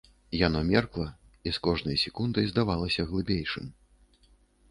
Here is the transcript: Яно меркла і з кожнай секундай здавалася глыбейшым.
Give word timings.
Яно 0.37 0.61
меркла 0.69 1.05
і 1.49 1.51
з 1.57 1.61
кожнай 1.67 2.01
секундай 2.05 2.47
здавалася 2.51 3.05
глыбейшым. 3.11 3.65